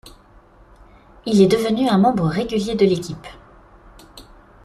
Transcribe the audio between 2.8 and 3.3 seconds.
l'équipe.